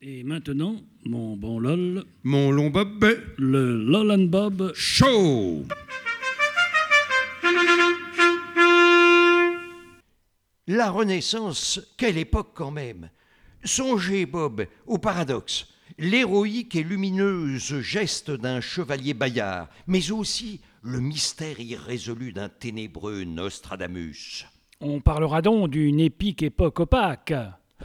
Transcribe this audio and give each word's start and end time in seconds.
Et 0.00 0.22
maintenant, 0.22 0.76
mon 1.04 1.36
bon 1.36 1.58
LOL, 1.58 2.04
Mon 2.22 2.52
long 2.52 2.70
bob 2.70 3.04
le 3.36 3.76
LOL 3.82 4.12
and 4.12 4.26
Bob. 4.26 4.72
chaud. 4.74 5.64
La 10.68 10.90
Renaissance, 10.90 11.80
quelle 11.96 12.16
époque 12.18 12.50
quand 12.54 12.70
même 12.70 13.10
Songez, 13.64 14.24
Bob, 14.26 14.66
au 14.86 14.98
paradoxe, 14.98 15.66
l'héroïque 15.98 16.76
et 16.76 16.84
lumineuse 16.84 17.80
geste 17.80 18.30
d'un 18.30 18.60
chevalier 18.60 19.14
bayard, 19.14 19.68
mais 19.88 20.12
aussi 20.12 20.60
le 20.82 21.00
mystère 21.00 21.58
irrésolu 21.58 22.32
d'un 22.32 22.48
ténébreux 22.48 23.24
Nostradamus. 23.24 24.46
On 24.80 25.00
parlera 25.00 25.42
donc 25.42 25.70
d'une 25.70 25.98
épique 25.98 26.44
époque 26.44 26.78
opaque. 26.78 27.34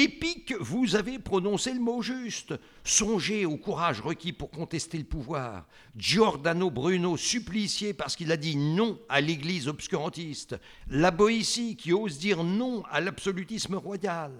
Épique, 0.00 0.54
vous 0.60 0.94
avez 0.94 1.18
prononcé 1.18 1.72
le 1.72 1.80
mot 1.80 2.02
juste. 2.02 2.54
Songez 2.84 3.44
au 3.44 3.56
courage 3.56 4.00
requis 4.00 4.32
pour 4.32 4.48
contester 4.48 4.96
le 4.96 5.02
pouvoir. 5.02 5.66
Giordano 5.96 6.70
Bruno 6.70 7.16
supplicié 7.16 7.94
parce 7.94 8.14
qu'il 8.14 8.30
a 8.30 8.36
dit 8.36 8.54
non 8.54 9.00
à 9.08 9.20
l'Église 9.20 9.66
obscurantiste. 9.66 10.54
La 10.88 11.10
Boétie 11.10 11.74
qui 11.74 11.92
ose 11.92 12.16
dire 12.16 12.44
non 12.44 12.84
à 12.92 13.00
l'absolutisme 13.00 13.74
royal. 13.74 14.30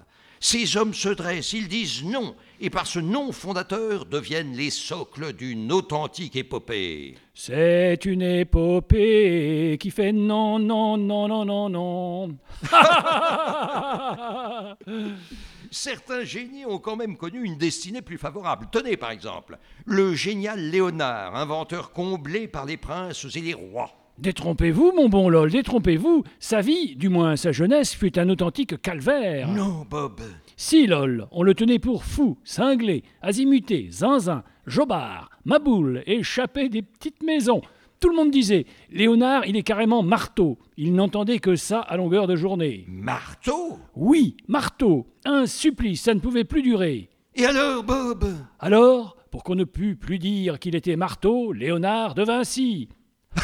Ces 0.40 0.76
hommes 0.76 0.94
se 0.94 1.08
dressent, 1.08 1.52
ils 1.52 1.66
disent 1.66 2.04
non, 2.04 2.36
et 2.60 2.70
par 2.70 2.86
ce 2.86 3.00
non 3.00 3.32
fondateur 3.32 4.06
deviennent 4.06 4.54
les 4.54 4.70
socles 4.70 5.32
d'une 5.32 5.72
authentique 5.72 6.36
épopée. 6.36 7.16
C'est 7.34 8.04
une 8.04 8.22
épopée 8.22 9.76
qui 9.80 9.90
fait 9.90 10.12
non, 10.12 10.60
non, 10.60 10.96
non, 10.96 11.26
non, 11.26 11.44
non, 11.44 11.68
non. 11.68 12.36
Certains 15.80 16.24
génies 16.24 16.66
ont 16.66 16.80
quand 16.80 16.96
même 16.96 17.16
connu 17.16 17.44
une 17.44 17.56
destinée 17.56 18.02
plus 18.02 18.18
favorable. 18.18 18.66
Tenez 18.72 18.96
par 18.96 19.12
exemple, 19.12 19.58
le 19.86 20.12
génial 20.12 20.58
Léonard, 20.58 21.36
inventeur 21.36 21.92
comblé 21.92 22.48
par 22.48 22.66
les 22.66 22.76
princes 22.76 23.28
et 23.36 23.40
les 23.40 23.54
rois. 23.54 23.92
Détrompez-vous, 24.18 24.90
mon 24.96 25.08
bon 25.08 25.28
LOL, 25.28 25.52
détrompez-vous. 25.52 26.24
Sa 26.40 26.62
vie, 26.62 26.96
du 26.96 27.08
moins 27.08 27.36
sa 27.36 27.52
jeunesse, 27.52 27.94
fut 27.94 28.18
un 28.18 28.28
authentique 28.28 28.82
calvaire. 28.82 29.46
Non, 29.46 29.86
Bob. 29.88 30.20
Si, 30.56 30.88
lol, 30.88 31.28
on 31.30 31.44
le 31.44 31.54
tenait 31.54 31.78
pour 31.78 32.02
fou, 32.02 32.38
cinglé, 32.42 33.04
azimuté, 33.22 33.86
zinzin, 33.92 34.42
jobard, 34.66 35.30
maboule, 35.44 36.02
échappé 36.06 36.68
des 36.68 36.82
petites 36.82 37.22
maisons. 37.22 37.62
Tout 38.00 38.08
le 38.10 38.16
monde 38.16 38.30
disait 38.30 38.64
Léonard, 38.90 39.46
il 39.46 39.56
est 39.56 39.62
carrément 39.62 40.02
marteau. 40.02 40.58
Il 40.76 40.94
n'entendait 40.94 41.40
que 41.40 41.56
ça 41.56 41.80
à 41.80 41.96
longueur 41.96 42.28
de 42.28 42.36
journée. 42.36 42.84
Marteau? 42.86 43.78
Oui, 43.96 44.36
marteau, 44.46 45.06
un 45.24 45.46
supplice, 45.46 46.02
ça 46.02 46.14
ne 46.14 46.20
pouvait 46.20 46.44
plus 46.44 46.62
durer. 46.62 47.08
Et 47.34 47.44
alors, 47.44 47.82
Bob? 47.82 48.24
Alors, 48.60 49.16
pour 49.30 49.42
qu'on 49.42 49.56
ne 49.56 49.64
pût 49.64 49.96
plus 49.96 50.18
dire 50.18 50.58
qu'il 50.58 50.76
était 50.76 50.96
marteau, 50.96 51.52
Léonard 51.52 52.14
de 52.14 52.22
Vinci. 52.22 52.88